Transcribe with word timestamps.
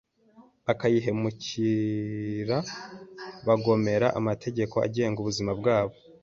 bakayihemukira 0.65 2.57
bagomera 3.47 4.07
amategeko 4.19 4.75
agenga 4.87 5.17
ubuzima 5.19 5.51
bwabo. 5.59 5.95